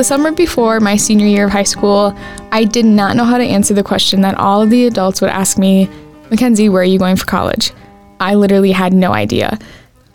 [0.00, 2.16] the summer before my senior year of high school,
[2.52, 5.28] I did not know how to answer the question that all of the adults would
[5.28, 5.90] ask me
[6.30, 7.70] Mackenzie, where are you going for college?
[8.18, 9.58] I literally had no idea.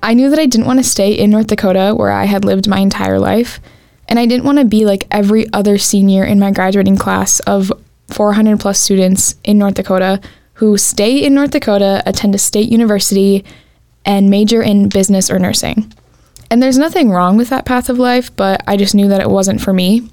[0.02, 2.68] I knew that I didn't want to stay in North Dakota where I had lived
[2.68, 3.60] my entire life,
[4.10, 7.72] and I didn't want to be like every other senior in my graduating class of
[8.08, 10.20] 400 plus students in North Dakota
[10.54, 13.46] who stay in North Dakota, attend a state university,
[14.04, 15.94] and major in business or nursing.
[16.50, 19.30] And there's nothing wrong with that path of life, but I just knew that it
[19.30, 20.10] wasn't for me.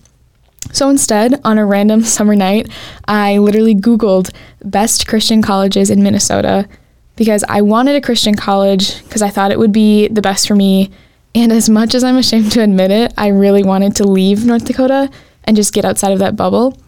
[0.72, 2.68] So instead, on a random summer night,
[3.06, 6.68] I literally Googled best Christian colleges in Minnesota
[7.16, 10.54] because I wanted a Christian college because I thought it would be the best for
[10.54, 10.90] me.
[11.34, 14.64] And as much as I'm ashamed to admit it, I really wanted to leave North
[14.64, 15.10] Dakota
[15.44, 16.78] and just get outside of that bubble.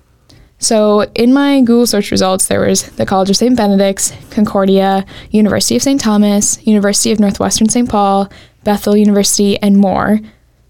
[0.58, 3.56] So in my Google search results, there was the College of St.
[3.56, 6.00] Benedict's, Concordia, University of St.
[6.00, 7.88] Thomas, University of Northwestern St.
[7.88, 8.30] Paul,
[8.64, 10.20] Bethel University, and more.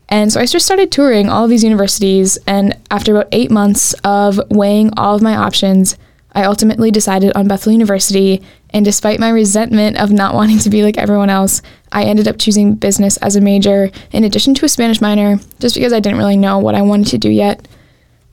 [0.09, 3.95] And so I just started touring all of these universities, and after about eight months
[4.05, 5.97] of weighing all of my options,
[6.35, 8.43] I ultimately decided on Bethel University.
[8.71, 12.39] And despite my resentment of not wanting to be like everyone else, I ended up
[12.39, 16.19] choosing business as a major in addition to a Spanish minor, just because I didn't
[16.19, 17.67] really know what I wanted to do yet.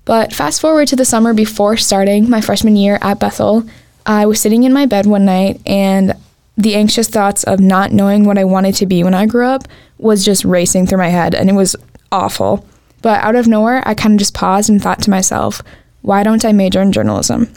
[0.04, 3.64] But fast forward to the summer before starting my freshman year at Bethel,
[4.06, 6.14] I was sitting in my bed one night and
[6.58, 9.68] the anxious thoughts of not knowing what I wanted to be when I grew up
[9.98, 11.76] was just racing through my head and it was
[12.12, 12.66] awful.
[13.02, 15.62] But out of nowhere, I kind of just paused and thought to myself,
[16.02, 17.52] why don't I major in journalism?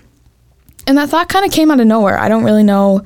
[0.87, 2.19] And that thought kind of came out of nowhere.
[2.19, 3.05] I don't really know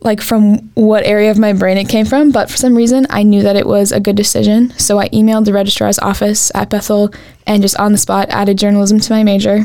[0.00, 3.22] like from what area of my brain it came from, but for some reason I
[3.22, 4.70] knew that it was a good decision.
[4.78, 7.12] So I emailed the registrar's office at Bethel
[7.46, 9.64] and just on the spot added journalism to my major,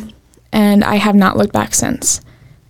[0.52, 2.22] and I have not looked back since.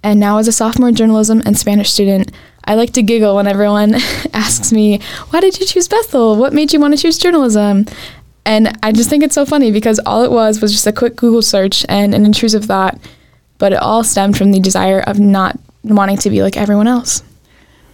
[0.08, 2.32] And now, as a sophomore journalism and Spanish student,
[2.64, 3.96] I like to giggle when everyone
[4.34, 6.38] asks me, Why did you choose Bethel?
[6.38, 7.86] What made you want to choose journalism?
[8.46, 11.18] And I just think it's so funny because all it was was just a quick
[11.18, 12.98] Google search and an intrusive thought,
[13.58, 17.22] but it all stemmed from the desire of not wanting to be like everyone else.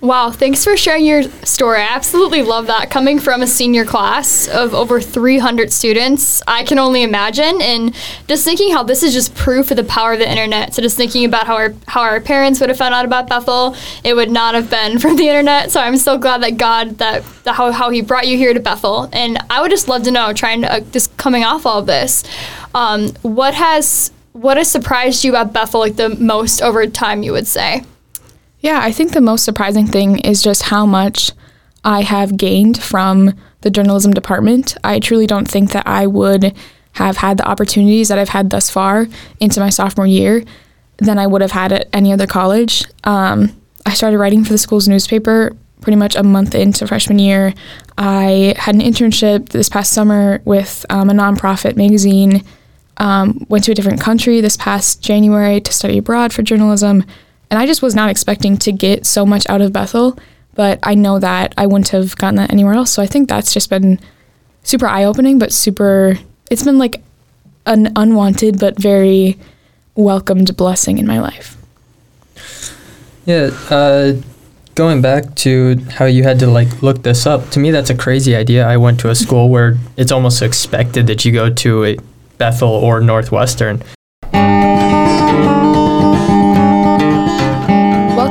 [0.04, 1.80] Wow, thanks for sharing your story.
[1.80, 2.90] I absolutely love that.
[2.90, 7.62] Coming from a senior class of over 300 students, I can only imagine.
[7.62, 7.96] And
[8.28, 10.74] just thinking how this is just proof of the power of the internet.
[10.74, 13.78] So just thinking about how our how our parents would have found out about Bethel,
[14.04, 15.72] it would not have been from the internet.
[15.72, 19.08] So I'm so glad that God that, how how He brought you here to Bethel.
[19.14, 21.86] And I would just love to know, trying to uh, just coming off all of
[21.86, 22.26] this,
[22.76, 27.24] um, what has what has surprised you about Bethel like the most over time?
[27.24, 27.86] You would say.
[28.64, 31.32] Yeah, I think the most surprising thing is just how much
[31.84, 34.78] I have gained from the journalism department.
[34.86, 36.56] I truly don't think that I would
[36.94, 39.08] have had the opportunities that I've had thus far
[39.42, 40.46] into my sophomore year
[40.98, 42.86] than I would have had at any other college.
[43.04, 43.54] Um,
[43.86, 47.54] I started writing for the school's newspaper pretty much a month into freshman year.
[47.98, 52.46] I had an internship this past summer with um, a nonprofit magazine.
[52.96, 57.04] Um, went to a different country this past January to study abroad for journalism.
[57.50, 60.18] And I just was not expecting to get so much out of Bethel,
[60.56, 62.92] but I know that I wouldn't have gotten that anywhere else.
[62.92, 64.00] So I think that's just been
[64.64, 66.18] super eye opening, but super,
[66.50, 67.04] it's been like
[67.66, 69.38] an unwanted but very
[69.96, 71.58] welcomed blessing in my life.
[73.26, 74.14] Yeah, uh,
[74.76, 77.96] going back to how you had to like look this up, to me that's a
[77.96, 78.68] crazy idea.
[78.68, 81.98] I went to a school where it's almost expected that you go to a
[82.38, 83.82] Bethel or Northwestern.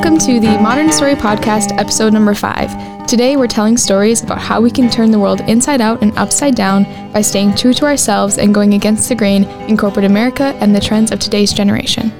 [0.03, 2.69] Welcome to the Modern Story Podcast, episode number five.
[3.07, 6.55] Today, we're telling stories about how we can turn the world inside out and upside
[6.55, 6.83] down
[7.13, 10.81] by staying true to ourselves and going against the grain in corporate America and the
[10.81, 12.11] trends of today's generation.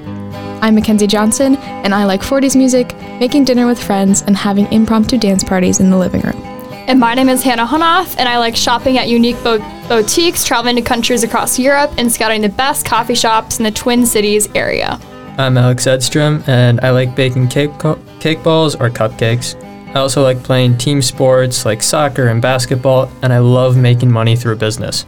[0.62, 5.18] I'm Mackenzie Johnson, and I like 40s music, making dinner with friends, and having impromptu
[5.18, 6.40] dance parties in the living room.
[6.88, 9.58] And my name is Hannah Hunoff, and I like shopping at unique bo-
[9.88, 14.06] boutiques, traveling to countries across Europe, and scouting the best coffee shops in the Twin
[14.06, 14.98] Cities area.
[15.36, 19.60] I'm Alex Edstrom, and I like baking cake, co- cake balls or cupcakes.
[19.88, 24.36] I also like playing team sports like soccer and basketball, and I love making money
[24.36, 25.06] through business.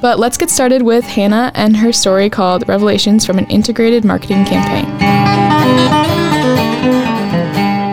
[0.00, 4.44] But let's get started with Hannah and her story called Revelations from an Integrated Marketing
[4.44, 4.86] Campaign.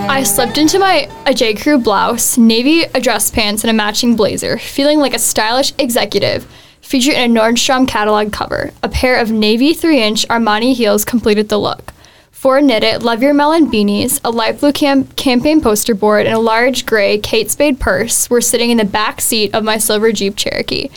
[0.08, 1.56] I slipped into my a J.
[1.56, 6.48] Crew blouse, navy dress pants, and a matching blazer, feeling like a stylish executive
[6.86, 8.72] featured in a Nordstrom catalog cover.
[8.84, 11.92] A pair of navy 3 inch Armani heels completed the look.
[12.30, 16.40] Four knitted Love Your Melon beanies, a light blue cam- campaign poster board, and a
[16.40, 20.36] large gray Kate Spade purse were sitting in the back seat of my silver Jeep
[20.36, 20.90] Cherokee.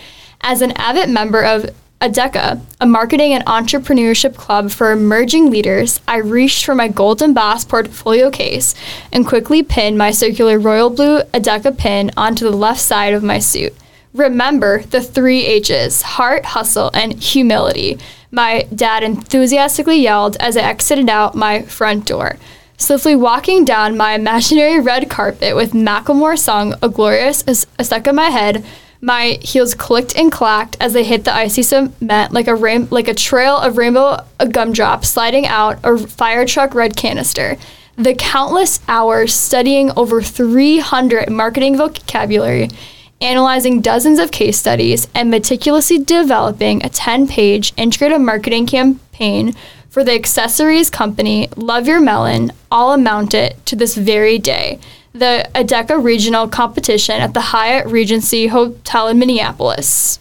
[0.43, 1.71] As an avid member of
[2.03, 7.65] ADECA, a marketing and entrepreneurship club for emerging leaders, I reached for my Golden Boss
[7.65, 8.75] portfolio case
[9.11, 13.39] and quickly pinned my circular royal blue ADECA pin onto the left side of my
[13.39, 13.75] suit
[14.19, 17.99] Remember the three H's heart, hustle, and humility.
[18.33, 22.37] My dad enthusiastically yelled as I exited out my front door.
[22.77, 28.17] Swiftly walking down my imaginary red carpet with Macklemore's song A Glorious is stuck in
[28.17, 28.65] my head,
[29.01, 32.55] my heels clicked and clacked as they hit the icy cement like a
[32.91, 37.57] like a trail of rainbow gumdrops sliding out a fire truck red canister.
[37.97, 42.71] The countless hours studying over 300 marketing vocabulary,
[43.21, 49.55] analyzing dozens of case studies, and meticulously developing a 10-page integrated marketing campaign
[49.89, 54.79] for the accessories company Love Your Melon all amounted to this very day
[55.13, 60.21] the ADECA regional competition at the Hyatt Regency Hotel in Minneapolis.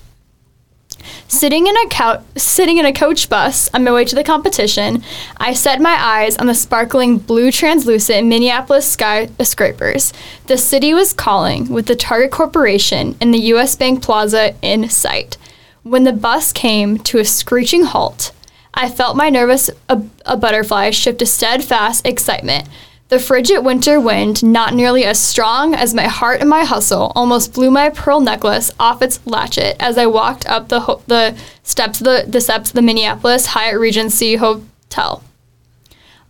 [1.29, 5.03] Sitting in a couch, sitting in a coach bus on my way to the competition,
[5.35, 10.13] I set my eyes on the sparkling blue translucent Minneapolis skyscrapers.
[10.45, 13.75] The city was calling, with the Target Corporation and the U.S.
[13.75, 15.35] Bank Plaza in sight.
[15.83, 18.31] When the bus came to a screeching halt,
[18.73, 22.69] I felt my nervous a, a butterfly shift to steadfast excitement.
[23.09, 27.53] The frigid winter wind, not nearly as strong as my heart and my hustle, almost
[27.53, 32.01] blew my pearl necklace off its latchet as I walked up the, ho- the steps
[32.01, 35.23] of the, the steps of the Minneapolis Hyatt Regency Hotel.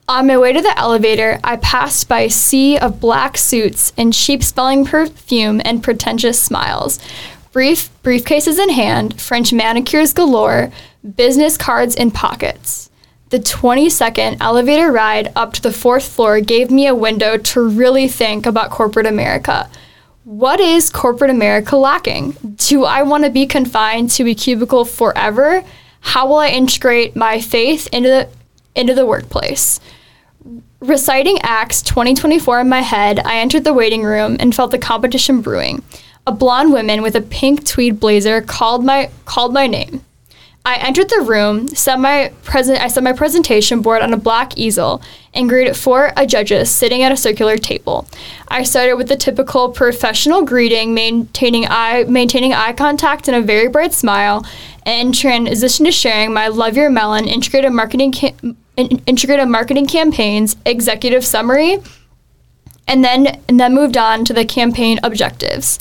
[0.07, 4.13] On my way to the elevator, I passed by a sea of black suits and
[4.13, 7.00] cheap smelling perfume and pretentious smiles.
[7.51, 10.71] Brief briefcases in hand, French manicures galore,
[11.15, 12.91] business cards in pockets.
[13.29, 17.68] The 20 second elevator ride up to the fourth floor gave me a window to
[17.68, 19.69] really think about corporate America.
[20.24, 22.38] What is corporate America lacking?
[22.56, 25.62] Do I want to be confined to a cubicle forever?
[26.00, 28.29] How will I integrate my faith into the,
[28.75, 29.81] into the workplace?
[30.79, 35.41] Reciting Acts 2024 in my head, I entered the waiting room and felt the competition
[35.41, 35.83] brewing.
[36.25, 40.06] A blonde woman with a pink tweed blazer called my called my name.
[40.68, 44.58] I entered the room, set my present I set my presentation board on a black
[44.58, 45.02] easel,
[45.34, 48.06] and greeted four judges sitting at a circular table.
[48.50, 53.69] I started with the typical professional greeting, maintaining eye maintaining eye contact and a very
[53.69, 54.46] bright smile,
[54.84, 61.24] and transitioned to sharing my Love Your Melon integrated marketing cam- integrated marketing campaigns executive
[61.24, 61.78] summary,
[62.90, 65.80] and then and then moved on to the campaign objectives.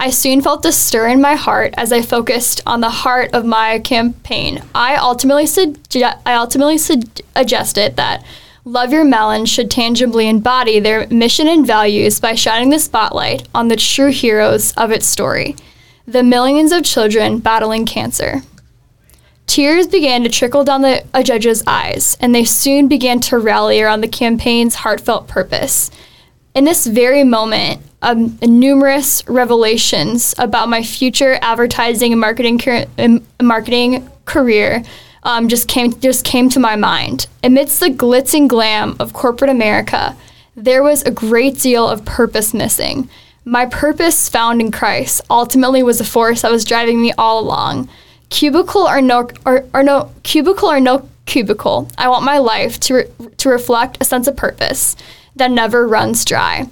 [0.00, 3.44] I soon felt a stir in my heart as I focused on the heart of
[3.44, 4.62] my campaign.
[4.74, 8.24] I ultimately, suge- I ultimately suggested that
[8.64, 13.68] Love Your Melon should tangibly embody their mission and values by shining the spotlight on
[13.68, 15.54] the true heroes of its story
[16.06, 18.42] the millions of children battling cancer.
[19.46, 24.00] Tears began to trickle down the judge's eyes, and they soon began to rally around
[24.00, 25.90] the campaign's heartfelt purpose.
[26.54, 32.86] In this very moment, um, numerous revelations about my future advertising and marketing car-
[33.40, 34.82] marketing career
[35.22, 37.28] um, just came just came to my mind.
[37.44, 40.16] Amidst the glitz and glam of corporate America,
[40.56, 43.08] there was a great deal of purpose missing.
[43.44, 47.88] My purpose found in Christ ultimately was the force that was driving me all along.
[48.28, 51.88] Cubicle or no or, or no cubicle or no cubicle.
[51.96, 54.96] I want my life to re- to reflect a sense of purpose
[55.40, 56.68] that never runs dry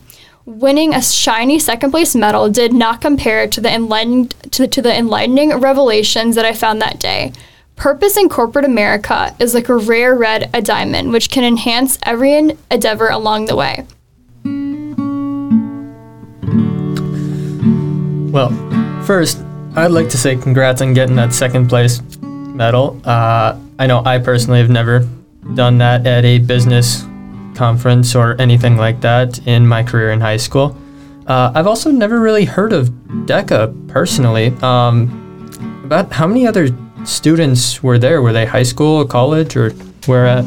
[0.48, 4.96] winning a shiny second place medal did not compare to the enlightened to, to the
[4.96, 7.32] enlightening revelations that I found that day.
[7.76, 12.32] Purpose in corporate America is like a rare red a diamond, which can enhance every
[12.32, 13.86] endeavor along the way.
[18.32, 18.48] Well,
[19.04, 19.44] first,
[19.76, 22.98] I'd like to say congrats on getting that second place medal.
[23.04, 25.06] Uh, I know I personally have never
[25.54, 27.04] done that at a business
[27.58, 30.76] conference or anything like that in my career in high school.
[31.26, 32.88] Uh, I've also never really heard of
[33.26, 34.54] DECA personally.
[34.62, 35.10] Um,
[35.84, 36.68] about how many other
[37.04, 38.22] students were there?
[38.22, 39.70] Were they high school, college, or
[40.06, 40.44] where at?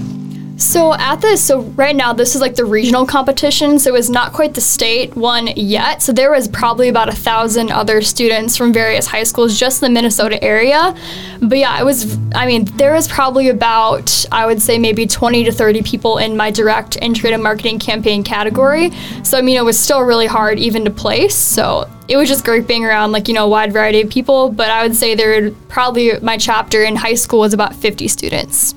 [0.71, 4.31] So at this, so right now this is like the regional competition, so it's not
[4.31, 6.01] quite the state one yet.
[6.01, 9.91] So there was probably about a thousand other students from various high schools just in
[9.91, 10.95] the Minnesota area.
[11.41, 12.17] But yeah, it was.
[12.33, 16.37] I mean, there was probably about I would say maybe 20 to 30 people in
[16.37, 18.91] my direct integrated marketing campaign category.
[19.23, 21.35] So I mean, it was still really hard even to place.
[21.35, 24.47] So it was just great being around like you know a wide variety of people.
[24.47, 28.71] But I would say there probably my chapter in high school was about 50 students.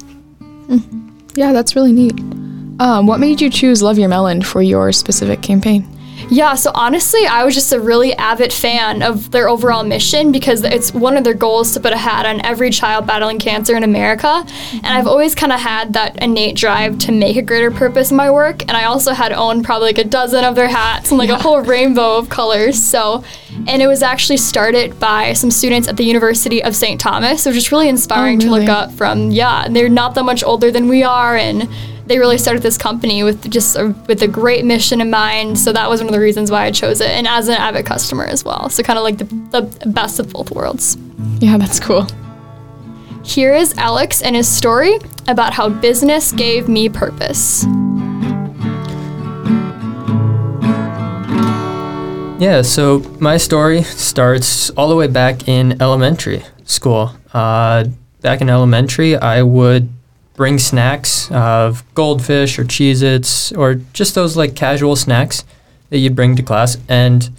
[0.66, 1.03] Mm-hmm.
[1.36, 2.18] Yeah, that's really neat.
[2.80, 5.86] Um, what made you choose Love Your Melon for your specific campaign?
[6.30, 10.62] Yeah, so honestly, I was just a really avid fan of their overall mission because
[10.64, 13.84] it's one of their goals to put a hat on every child battling cancer in
[13.84, 14.44] America.
[14.72, 18.16] And I've always kind of had that innate drive to make a greater purpose in
[18.16, 18.62] my work.
[18.62, 21.36] And I also had owned probably like a dozen of their hats and like yeah.
[21.36, 22.82] a whole rainbow of colors.
[22.82, 23.22] So
[23.68, 27.00] And it was actually started by some students at the University of St.
[27.00, 27.42] Thomas.
[27.42, 28.70] So just really inspiring Oh, to look really?
[28.70, 31.36] up from, yeah, they're not that much older than we are.
[31.36, 31.68] And
[32.06, 35.58] they really started this company with just a, with a great mission in mind.
[35.58, 37.10] So that was one of the reasons why I chose it.
[37.10, 38.68] And as an avid customer as well.
[38.68, 40.96] So kind of like the, the best of both worlds.
[41.40, 42.06] Yeah, that's cool.
[43.24, 47.64] Here is Alex and his story about how business gave me purpose.
[52.38, 57.12] Yeah, so my story starts all the way back in elementary school.
[57.32, 57.84] Uh,
[58.20, 59.88] back in elementary, I would
[60.34, 65.44] bring snacks of goldfish or Cheez Its or just those like casual snacks
[65.90, 66.76] that you'd bring to class.
[66.88, 67.30] And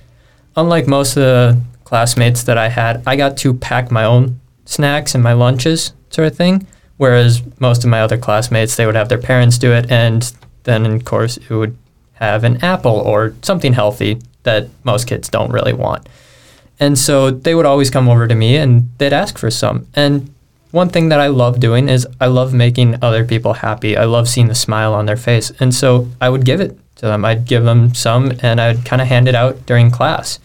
[0.56, 5.14] unlike most of the classmates that I had, I got to pack my own snacks
[5.14, 6.66] and my lunches, sort of thing.
[6.98, 10.32] Whereas most of my other classmates, they would have their parents do it, and
[10.64, 11.78] then, of course, it would
[12.14, 16.08] have an apple or something healthy that most kids don't really want.
[16.80, 19.88] And so they would always come over to me and they'd ask for some.
[19.96, 20.34] And
[20.76, 23.96] one thing that I love doing is I love making other people happy.
[23.96, 25.50] I love seeing the smile on their face.
[25.62, 27.24] And so I would give it to them.
[27.24, 30.38] I'd give them some and I'd kind of hand it out during class.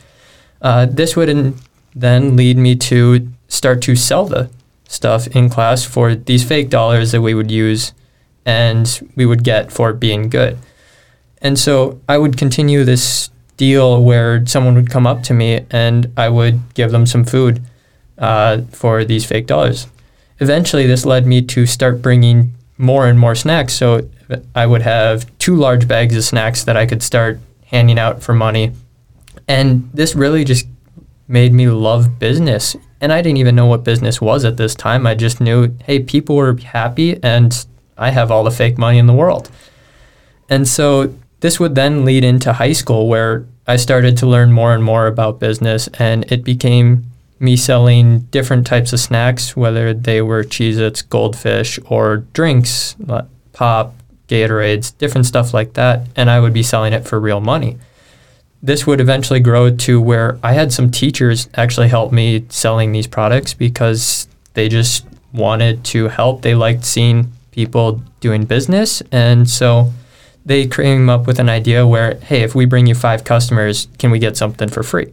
[0.62, 1.58] Uh, this would
[1.96, 4.48] then lead me to start to sell the
[4.86, 7.92] stuff in class for these fake dollars that we would use
[8.46, 10.56] and we would get for being good.
[11.42, 16.12] And so I would continue this deal where someone would come up to me and
[16.16, 17.60] I would give them some food
[18.16, 19.88] uh, for these fake dollars.
[20.40, 23.74] Eventually, this led me to start bringing more and more snacks.
[23.74, 24.08] So
[24.54, 28.32] I would have two large bags of snacks that I could start handing out for
[28.32, 28.72] money.
[29.46, 30.66] And this really just
[31.28, 32.74] made me love business.
[33.00, 35.06] And I didn't even know what business was at this time.
[35.06, 37.66] I just knew, hey, people were happy and
[37.96, 39.50] I have all the fake money in the world.
[40.48, 44.74] And so this would then lead into high school where I started to learn more
[44.74, 47.06] and more about business and it became
[47.40, 52.94] me selling different types of snacks, whether they were Cheez Its, Goldfish, or drinks,
[53.52, 53.94] pop,
[54.28, 56.06] Gatorades, different stuff like that.
[56.14, 57.78] And I would be selling it for real money.
[58.62, 63.06] This would eventually grow to where I had some teachers actually help me selling these
[63.06, 66.42] products because they just wanted to help.
[66.42, 69.02] They liked seeing people doing business.
[69.10, 69.92] And so
[70.44, 74.10] they came up with an idea where, hey, if we bring you five customers, can
[74.10, 75.12] we get something for free?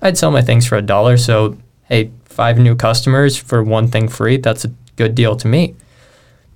[0.00, 1.16] I'd sell my things for a dollar.
[1.16, 1.56] So,
[1.92, 5.74] hey, five new customers for one thing free, that's a good deal to me.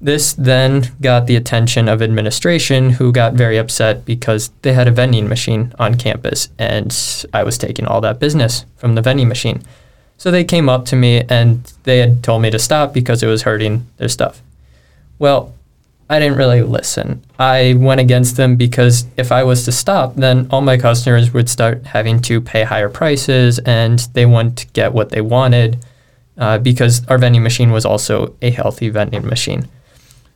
[0.00, 4.90] This then got the attention of administration, who got very upset because they had a
[4.90, 6.90] vending machine on campus and
[7.34, 9.62] I was taking all that business from the vending machine.
[10.16, 13.26] So they came up to me and they had told me to stop because it
[13.26, 14.40] was hurting their stuff.
[15.18, 15.54] Well,
[16.08, 17.24] I didn't really listen.
[17.38, 21.48] I went against them because if I was to stop, then all my customers would
[21.48, 25.84] start having to pay higher prices and they wouldn't get what they wanted
[26.38, 29.66] uh, because our vending machine was also a healthy vending machine.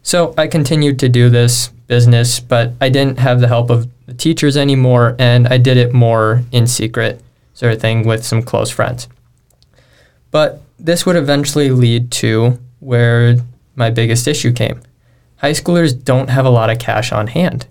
[0.03, 4.15] So I continued to do this business, but I didn't have the help of the
[4.15, 7.21] teachers anymore and I did it more in secret,
[7.55, 9.07] sort of thing, with some close friends.
[10.33, 13.37] But this would eventually lead to where
[13.77, 14.81] my biggest issue came
[15.40, 17.66] high schoolers don't have a lot of cash on hand.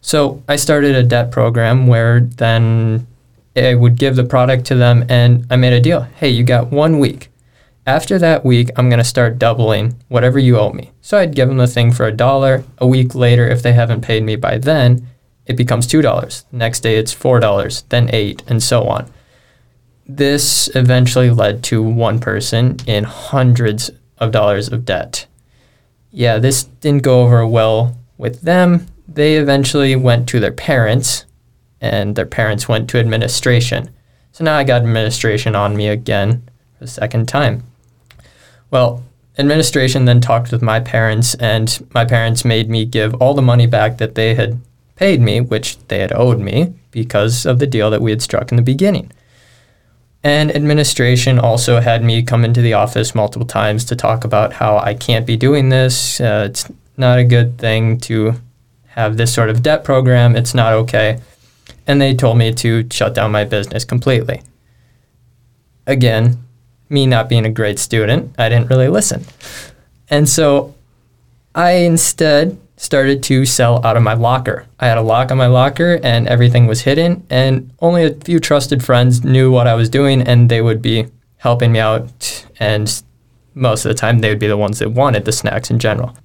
[0.00, 3.06] So I started a debt program where then
[3.56, 6.02] I would give the product to them and I made a deal.
[6.02, 7.28] Hey, you got one week.
[7.86, 10.92] After that week, I'm going to start doubling whatever you owe me.
[11.00, 12.64] So I'd give them the thing for a dollar.
[12.78, 15.06] A week later, if they haven't paid me by then,
[15.46, 16.44] it becomes $2.
[16.52, 19.10] Next day, it's $4, then 8 and so on.
[20.06, 25.26] This eventually led to one person in hundreds of dollars of debt
[26.10, 28.86] yeah, this didn't go over well with them.
[29.06, 31.24] They eventually went to their parents,
[31.80, 33.90] and their parents went to administration.
[34.32, 36.42] So now I got administration on me again
[36.78, 37.64] for the second time.
[38.70, 39.02] Well,
[39.38, 43.66] administration then talked with my parents, and my parents made me give all the money
[43.66, 44.60] back that they had
[44.96, 48.50] paid me, which they had owed me because of the deal that we had struck
[48.50, 49.10] in the beginning.
[50.24, 54.78] And administration also had me come into the office multiple times to talk about how
[54.78, 56.20] I can't be doing this.
[56.20, 58.34] Uh, it's not a good thing to
[58.88, 60.34] have this sort of debt program.
[60.34, 61.20] It's not okay.
[61.86, 64.42] And they told me to shut down my business completely.
[65.86, 66.42] Again,
[66.88, 69.24] me not being a great student, I didn't really listen.
[70.10, 70.74] And so
[71.54, 74.64] I instead started to sell out of my locker.
[74.78, 78.38] I had a lock on my locker and everything was hidden, and only a few
[78.38, 81.08] trusted friends knew what I was doing, and they would be
[81.38, 82.46] helping me out.
[82.60, 83.02] And
[83.54, 86.16] most of the time, they would be the ones that wanted the snacks in general.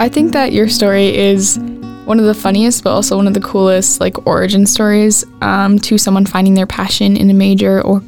[0.00, 1.58] I think that your story is
[2.04, 5.98] one of the funniest, but also one of the coolest like origin stories um, to
[5.98, 8.02] someone finding their passion in a major or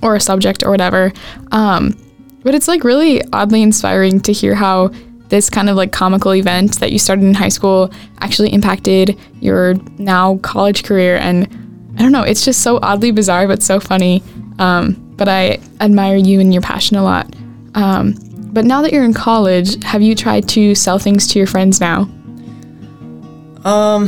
[0.00, 1.12] or a subject or whatever.
[1.50, 1.96] Um,
[2.48, 4.88] but it's like really oddly inspiring to hear how
[5.28, 9.74] this kind of like comical event that you started in high school actually impacted your
[9.98, 11.18] now college career.
[11.18, 11.46] And
[11.98, 14.22] I don't know, it's just so oddly bizarre, but so funny.
[14.58, 17.26] Um, but I admire you and your passion a lot.
[17.74, 18.14] Um,
[18.50, 21.82] but now that you're in college, have you tried to sell things to your friends
[21.82, 22.08] now?
[23.66, 24.06] Um,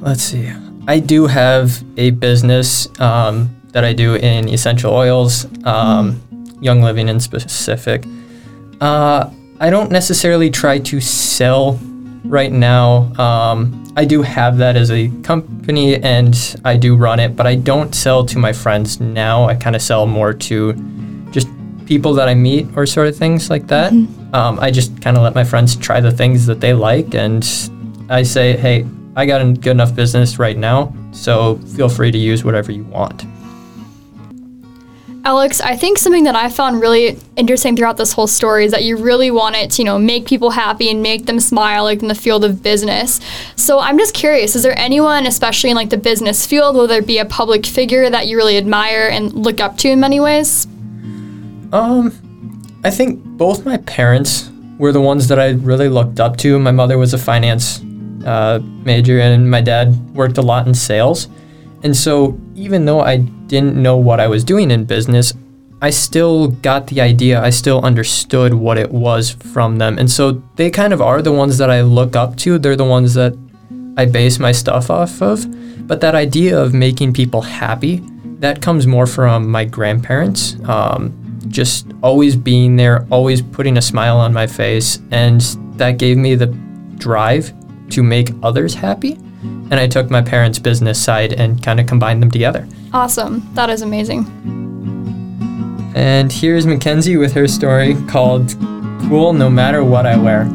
[0.00, 0.48] let's see.
[0.86, 6.20] I do have a business um, that I do in essential oils, um,
[6.62, 8.04] Young Living in specific.
[8.80, 11.78] Uh, I don't necessarily try to sell
[12.24, 13.12] right now.
[13.20, 17.56] Um, I do have that as a company and I do run it, but I
[17.56, 19.44] don't sell to my friends now.
[19.44, 20.72] I kind of sell more to
[21.30, 21.48] just
[21.84, 23.92] people that I meet or sort of things like that.
[24.32, 27.44] Um, I just kind of let my friends try the things that they like and
[28.08, 32.18] I say, hey, I got a good enough business right now, so feel free to
[32.18, 33.26] use whatever you want.
[35.24, 38.82] Alex, I think something that I found really interesting throughout this whole story is that
[38.82, 42.08] you really wanted to, you know, make people happy and make them smile like in
[42.08, 43.20] the field of business.
[43.54, 47.06] So I'm just curious, is there anyone, especially in like the business field, whether it
[47.06, 50.66] be a public figure that you really admire and look up to in many ways?
[51.72, 56.58] Um, I think both my parents were the ones that I really looked up to.
[56.58, 57.80] My mother was a finance
[58.26, 61.28] uh, major, and my dad worked a lot in sales.
[61.84, 65.34] And so, even though I didn't know what I was doing in business,
[65.82, 67.38] I still got the idea.
[67.42, 69.98] I still understood what it was from them.
[69.98, 72.58] And so, they kind of are the ones that I look up to.
[72.58, 73.36] They're the ones that
[73.98, 75.44] I base my stuff off of.
[75.86, 78.00] But that idea of making people happy,
[78.38, 80.56] that comes more from my grandparents.
[80.64, 81.12] Um,
[81.48, 84.98] just always being there, always putting a smile on my face.
[85.10, 85.42] And
[85.76, 86.46] that gave me the
[86.96, 87.52] drive
[87.90, 89.18] to make others happy.
[89.42, 92.68] And I took my parents' business side and kind of combined them together.
[92.92, 93.48] Awesome.
[93.54, 94.26] That is amazing.
[95.94, 98.54] And here's Mackenzie with her story called
[99.08, 100.50] Cool No Matter What I Wear.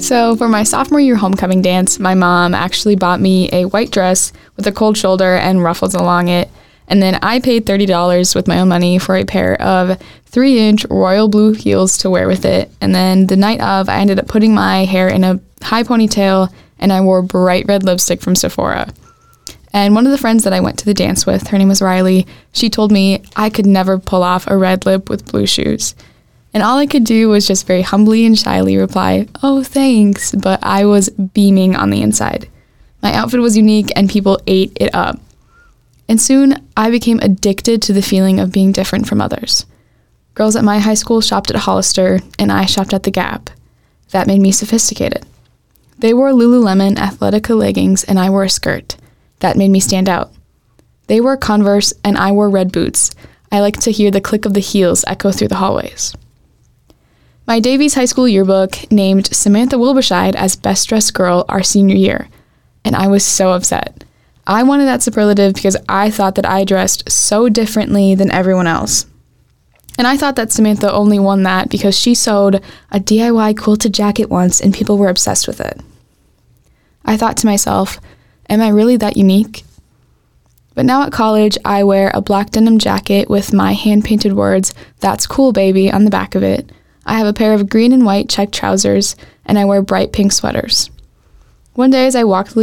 [0.00, 4.32] So, for my sophomore year homecoming dance, my mom actually bought me a white dress
[4.56, 6.50] with a cold shoulder and ruffles along it.
[6.90, 10.84] And then I paid $30 with my own money for a pair of three inch
[10.90, 12.70] royal blue heels to wear with it.
[12.80, 16.52] And then the night of, I ended up putting my hair in a high ponytail
[16.80, 18.92] and I wore bright red lipstick from Sephora.
[19.72, 21.80] And one of the friends that I went to the dance with, her name was
[21.80, 25.94] Riley, she told me I could never pull off a red lip with blue shoes.
[26.52, 30.34] And all I could do was just very humbly and shyly reply, Oh, thanks.
[30.34, 32.48] But I was beaming on the inside.
[33.00, 35.20] My outfit was unique and people ate it up.
[36.10, 39.64] And soon I became addicted to the feeling of being different from others.
[40.34, 43.48] Girls at my high school shopped at Hollister, and I shopped at The Gap.
[44.10, 45.24] That made me sophisticated.
[45.98, 48.96] They wore Lululemon Athletica leggings, and I wore a skirt.
[49.38, 50.32] That made me stand out.
[51.06, 53.12] They wore Converse, and I wore red boots.
[53.52, 56.16] I liked to hear the click of the heels echo through the hallways.
[57.46, 62.28] My Davies High School yearbook named Samantha Wilberscheid as Best Dressed Girl our senior year,
[62.84, 64.02] and I was so upset.
[64.46, 69.06] I wanted that superlative because I thought that I dressed so differently than everyone else.
[69.98, 74.30] And I thought that Samantha only won that because she sewed a DIY quilted jacket
[74.30, 75.80] once and people were obsessed with it.
[77.04, 78.00] I thought to myself,
[78.48, 79.64] am I really that unique?
[80.74, 84.72] But now at college, I wear a black denim jacket with my hand painted words,
[85.00, 86.70] That's cool, baby, on the back of it.
[87.04, 90.32] I have a pair of green and white check trousers, and I wear bright pink
[90.32, 90.90] sweaters.
[91.74, 92.56] One day, as I walked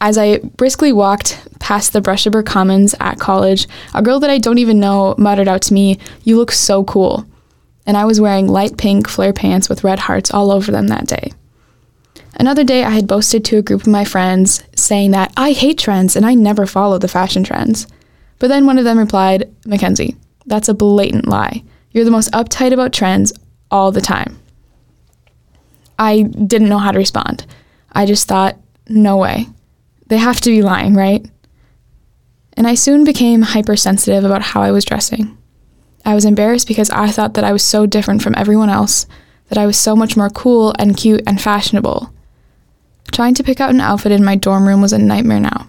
[0.00, 4.58] as I briskly walked past the Brushaber Commons at college, a girl that I don't
[4.58, 7.26] even know muttered out to me, You look so cool.
[7.86, 11.06] And I was wearing light pink flare pants with red hearts all over them that
[11.06, 11.32] day.
[12.34, 15.78] Another day, I had boasted to a group of my friends, saying that I hate
[15.78, 17.86] trends and I never follow the fashion trends.
[18.38, 21.64] But then one of them replied, Mackenzie, that's a blatant lie.
[21.90, 23.32] You're the most uptight about trends
[23.70, 24.38] all the time.
[25.98, 27.44] I didn't know how to respond.
[27.92, 28.56] I just thought,
[28.88, 29.48] no way.
[30.08, 31.24] They have to be lying, right?
[32.54, 35.36] And I soon became hypersensitive about how I was dressing.
[36.04, 39.06] I was embarrassed because I thought that I was so different from everyone else,
[39.48, 42.12] that I was so much more cool and cute and fashionable.
[43.12, 45.68] Trying to pick out an outfit in my dorm room was a nightmare now.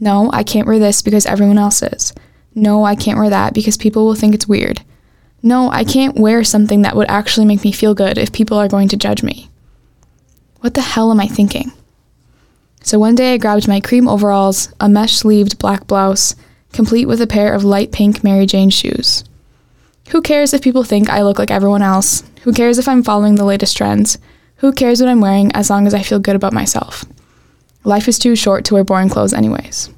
[0.00, 2.12] No, I can't wear this because everyone else is.
[2.54, 4.82] No, I can't wear that because people will think it's weird.
[5.42, 8.68] No, I can't wear something that would actually make me feel good if people are
[8.68, 9.50] going to judge me.
[10.60, 11.72] What the hell am I thinking?
[12.82, 16.34] So one day I grabbed my cream overalls, a mesh sleeved black blouse,
[16.72, 19.24] complete with a pair of light pink Mary Jane shoes.
[20.10, 22.22] Who cares if people think I look like everyone else?
[22.42, 24.18] Who cares if I'm following the latest trends?
[24.56, 27.04] Who cares what I'm wearing as long as I feel good about myself?
[27.84, 29.90] Life is too short to wear boring clothes, anyways.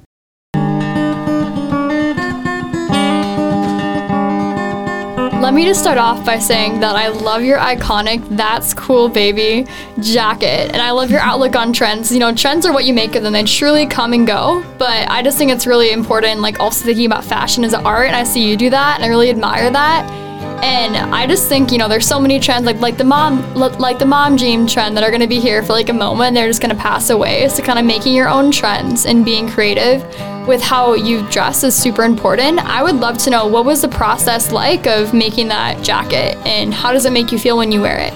[5.41, 9.65] Let me just start off by saying that I love your iconic That's Cool Baby
[9.99, 10.71] jacket.
[10.71, 12.13] And I love your outlook on trends.
[12.13, 14.63] You know, trends are what you make of them, they truly come and go.
[14.77, 18.05] But I just think it's really important, like, also thinking about fashion as art.
[18.05, 20.30] And I see you do that, and I really admire that.
[20.63, 23.97] And I just think, you know, there's so many trends like like the mom like
[23.97, 26.47] the mom jean trend that are to be here for like a moment and they're
[26.47, 27.47] just to pass away.
[27.49, 30.03] So kind of making your own trends and being creative
[30.47, 32.59] with how you dress is super important.
[32.59, 36.73] I would love to know what was the process like of making that jacket and
[36.73, 38.13] how does it make you feel when you wear it?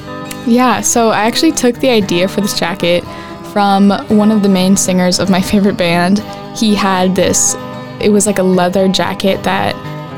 [0.47, 3.03] Yeah, so I actually took the idea for this jacket
[3.51, 6.19] from one of the main singers of my favorite band.
[6.55, 7.55] He had this
[8.01, 9.73] it was like a leather jacket that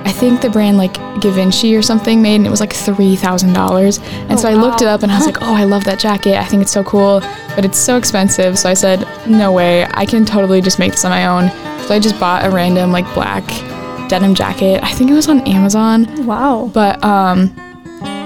[0.07, 3.53] I think the brand like Givenchy or something made, and it was like three thousand
[3.53, 3.99] dollars.
[3.99, 5.99] And Oh, so I looked it up, and I was like, "Oh, I love that
[5.99, 6.37] jacket.
[6.37, 7.19] I think it's so cool,
[7.55, 9.85] but it's so expensive." So I said, "No way!
[9.93, 11.49] I can totally just make this on my own."
[11.87, 13.45] So I just bought a random like black
[14.09, 14.81] denim jacket.
[14.83, 16.25] I think it was on Amazon.
[16.25, 16.71] Wow.
[16.73, 17.53] But um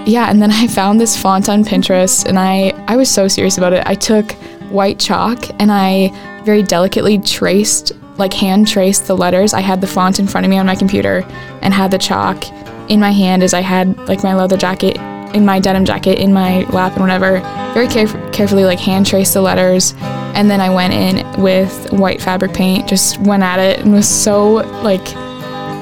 [0.05, 3.57] yeah, and then I found this font on Pinterest and I I was so serious
[3.57, 3.83] about it.
[3.87, 4.31] I took
[4.69, 6.11] white chalk and I
[6.43, 9.53] very delicately traced like hand traced the letters.
[9.53, 11.25] I had the font in front of me on my computer
[11.61, 12.47] and had the chalk
[12.89, 14.97] in my hand as I had like my leather jacket
[15.35, 17.39] in my denim jacket in my lap and whatever.
[17.73, 19.95] Very caref- carefully like hand traced the letters
[20.35, 24.07] and then I went in with white fabric paint, just went at it and was
[24.07, 25.15] so like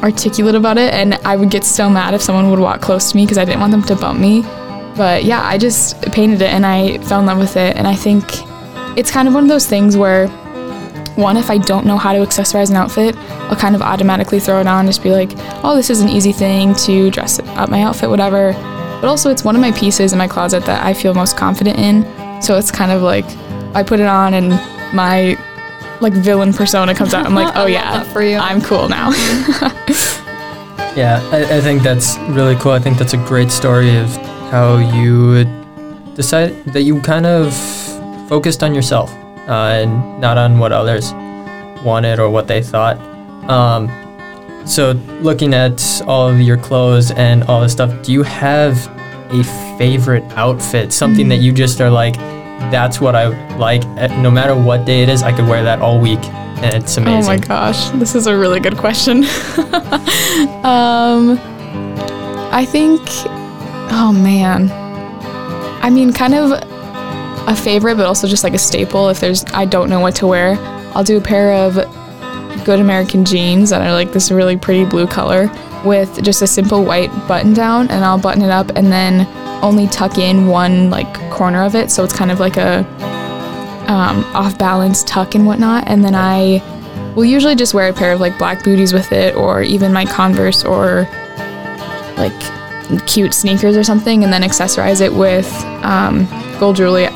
[0.02, 3.17] articulate about it and I would get so mad if someone would walk close to
[3.17, 4.43] me because I didn't want them to bump me.
[4.95, 7.95] But yeah, I just painted it and I fell in love with it and I
[7.95, 8.23] think
[8.97, 10.28] it's kind of one of those things where
[11.19, 13.15] one if I don't know how to accessorize an outfit,
[13.49, 15.32] I'll kind of automatically throw it on and just be like,
[15.63, 18.53] "Oh, this is an easy thing to dress up my outfit whatever."
[19.01, 21.77] But also it's one of my pieces in my closet that I feel most confident
[21.77, 22.41] in.
[22.41, 23.25] So it's kind of like
[23.75, 24.49] I put it on and
[24.95, 25.38] my
[26.01, 27.25] like villain persona comes out.
[27.25, 29.12] I'm like, "Oh yeah, for you." I'm cool now."
[30.95, 32.71] Yeah, I, I think that's really cool.
[32.71, 34.10] I think that's a great story of
[34.49, 35.45] how you
[36.15, 37.53] decided that you kind of
[38.27, 39.13] focused on yourself
[39.50, 41.12] uh, and not on what others
[41.84, 42.98] wanted or what they thought.
[43.50, 43.90] Um,
[44.66, 48.76] so, looking at all of your clothes and all this stuff, do you have
[49.32, 49.44] a
[49.78, 50.94] favorite outfit?
[50.94, 52.16] Something that you just are like,
[52.70, 53.84] that's what I like.
[53.98, 56.20] eh, No matter what day it is, I could wear that all week,
[56.62, 57.24] and it's amazing.
[57.24, 59.24] Oh my gosh, this is a really good question.
[60.64, 61.40] um,
[62.52, 63.02] I think,
[63.92, 64.70] oh man,
[65.82, 66.52] I mean, kind of
[67.50, 69.10] a favorite, but also just like a staple.
[69.10, 70.56] If there's, I don't know what to wear,
[70.94, 71.74] I'll do a pair of
[72.64, 75.50] good American jeans that are like this really pretty blue color
[75.84, 79.28] with just a simple white button down, and I'll button it up and then
[79.64, 82.86] only tuck in one like corner of it, so it's kind of like a
[83.90, 85.88] um, off balance tuck and whatnot.
[85.88, 86.62] And then I
[87.16, 90.06] will usually just wear a pair of like black booties with it, or even my
[90.06, 91.08] Converse or
[92.18, 92.59] like
[93.06, 95.52] cute sneakers or something, and then accessorize it with
[95.84, 96.28] um,
[96.60, 97.08] gold jewelry.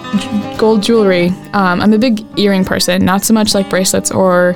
[0.58, 1.28] Gold jewelry.
[1.54, 4.56] Um, I'm a big earring person, not so much like bracelets or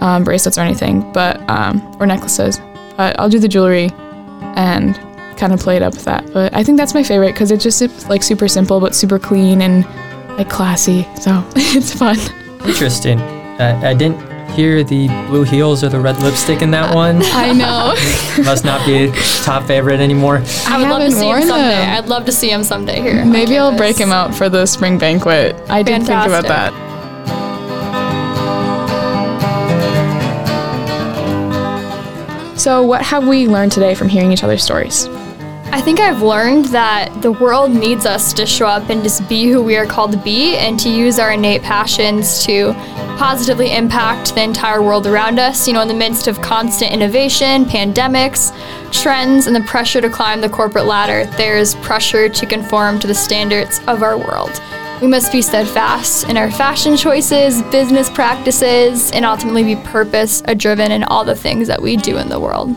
[0.00, 2.58] um, bracelets or anything, but um, or necklaces.
[2.96, 3.90] But I'll do the jewelry
[4.56, 4.96] and
[5.38, 6.30] kind of play it up with that.
[6.32, 9.62] But I think that's my favorite because it's just like super simple but super clean
[9.62, 9.84] and
[10.36, 11.06] like classy.
[11.20, 12.18] So it's fun.
[12.66, 13.20] Interesting.
[13.20, 17.20] I, I didn't hear the blue heels or the red lipstick in that one.
[17.24, 17.94] I know.
[18.44, 20.42] Must not be top favorite anymore.
[20.66, 21.68] I would love to see him someday.
[21.68, 21.96] them.
[22.04, 23.24] I'd love to see him someday here.
[23.24, 25.56] Maybe I'll break him out for the spring banquet.
[25.68, 26.90] I didn't think about that.
[32.58, 35.08] So, what have we learned today from hearing each other's stories?
[35.72, 39.48] I think I've learned that the world needs us to show up and just be
[39.48, 42.72] who we are called to be and to use our innate passions to
[43.16, 45.68] positively impact the entire world around us.
[45.68, 48.52] You know, in the midst of constant innovation, pandemics,
[48.92, 53.14] trends, and the pressure to climb the corporate ladder, there's pressure to conform to the
[53.14, 54.60] standards of our world.
[55.00, 60.90] We must be steadfast in our fashion choices, business practices, and ultimately be purpose driven
[60.90, 62.76] in all the things that we do in the world.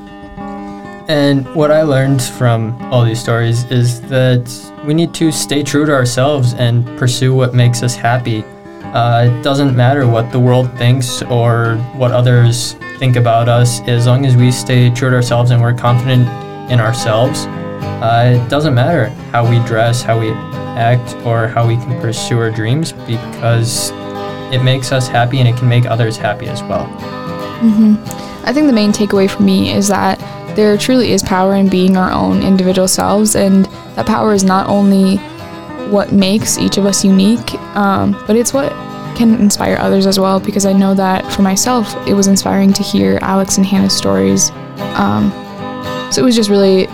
[1.07, 4.49] And what I learned from all these stories is that
[4.85, 8.43] we need to stay true to ourselves and pursue what makes us happy.
[8.93, 14.07] Uh, it doesn't matter what the world thinks or what others think about us, as
[14.07, 16.21] long as we stay true to ourselves and we're confident
[16.71, 17.45] in ourselves.
[18.01, 20.29] Uh, it doesn't matter how we dress, how we
[20.77, 23.91] act, or how we can pursue our dreams because
[24.53, 26.87] it makes us happy and it can make others happy as well.
[28.45, 30.19] I think the main takeaway for me is that
[30.55, 34.67] there truly is power in being our own individual selves, and that power is not
[34.67, 35.17] only
[35.89, 38.71] what makes each of us unique, um, but it's what
[39.15, 42.83] can inspire others as well because I know that for myself, it was inspiring to
[42.83, 44.49] hear Alex and Hannah's stories.
[44.95, 45.31] Um,
[46.11, 46.87] so it was just really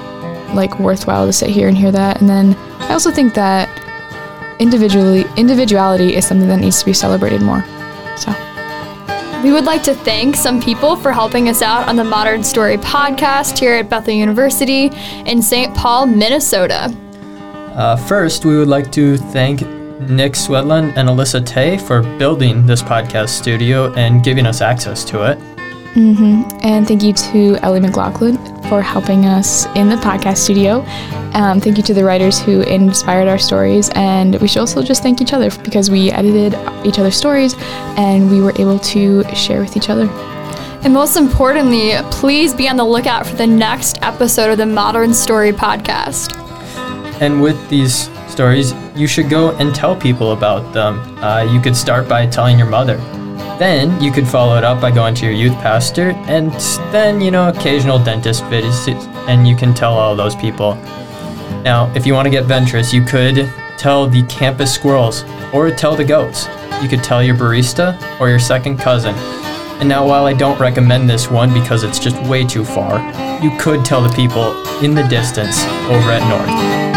[0.53, 2.19] like worthwhile to sit here and hear that.
[2.19, 3.69] And then I also think that
[4.59, 7.63] individually individuality is something that needs to be celebrated more.
[9.43, 12.75] We would like to thank some people for helping us out on the Modern Story
[12.75, 14.89] podcast here at Bethel University
[15.25, 15.73] in St.
[15.73, 16.93] Paul, Minnesota.
[17.73, 19.61] Uh, first, we would like to thank
[20.09, 25.31] Nick Swedlund and Alyssa Tay for building this podcast studio and giving us access to
[25.31, 25.37] it.
[25.95, 28.35] And thank you to Ellie McLaughlin
[28.69, 30.85] for helping us in the podcast studio.
[31.33, 33.89] Um, thank you to the writers who inspired our stories.
[33.95, 36.53] And we should also just thank each other because we edited
[36.85, 37.55] each other's stories
[37.97, 40.07] and we were able to share with each other.
[40.83, 45.13] And most importantly, please be on the lookout for the next episode of the Modern
[45.13, 46.37] Story podcast.
[47.21, 50.99] And with these stories, you should go and tell people about them.
[51.21, 52.97] Uh, you could start by telling your mother.
[53.59, 56.49] Then you could follow it up by going to your youth pastor, and
[56.93, 60.75] then, you know, occasional dentist visits, and you can tell all those people.
[61.63, 65.93] Now, if you want to get venturous, you could tell the campus squirrels or tell
[65.93, 66.47] the goats.
[66.81, 69.13] You could tell your barista or your second cousin.
[69.81, 72.99] And now, while I don't recommend this one because it's just way too far,
[73.43, 76.88] you could tell the people in the distance over at North.